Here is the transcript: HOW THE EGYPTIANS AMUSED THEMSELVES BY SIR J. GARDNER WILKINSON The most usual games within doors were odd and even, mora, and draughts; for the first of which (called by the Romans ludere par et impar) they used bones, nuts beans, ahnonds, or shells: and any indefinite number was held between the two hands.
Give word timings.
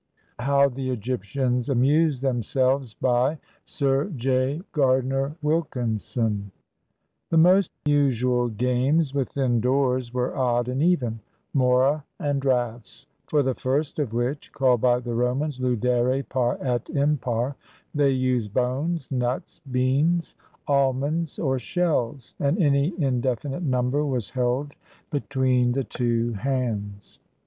HOW 0.39 0.67
THE 0.67 0.89
EGYPTIANS 0.89 1.69
AMUSED 1.69 2.23
THEMSELVES 2.23 2.95
BY 2.95 3.37
SIR 3.65 4.05
J. 4.15 4.61
GARDNER 4.71 5.35
WILKINSON 5.43 6.49
The 7.29 7.37
most 7.37 7.69
usual 7.85 8.49
games 8.49 9.13
within 9.13 9.59
doors 9.61 10.11
were 10.11 10.35
odd 10.35 10.67
and 10.67 10.81
even, 10.81 11.19
mora, 11.53 12.03
and 12.17 12.41
draughts; 12.41 13.05
for 13.27 13.43
the 13.43 13.53
first 13.53 13.99
of 13.99 14.11
which 14.11 14.51
(called 14.51 14.81
by 14.81 14.97
the 14.99 15.13
Romans 15.13 15.59
ludere 15.59 16.27
par 16.27 16.57
et 16.61 16.89
impar) 16.89 17.55
they 17.93 18.09
used 18.09 18.51
bones, 18.55 19.11
nuts 19.11 19.61
beans, 19.69 20.35
ahnonds, 20.67 21.37
or 21.37 21.59
shells: 21.59 22.33
and 22.39 22.57
any 22.57 22.91
indefinite 22.99 23.61
number 23.61 24.03
was 24.03 24.31
held 24.31 24.73
between 25.11 25.73
the 25.73 25.83
two 25.83 26.33
hands. 26.33 27.19